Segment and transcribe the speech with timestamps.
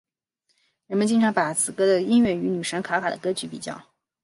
[0.87, 3.79] 人们经常把此歌的音乐与女神卡卡的歌曲比较。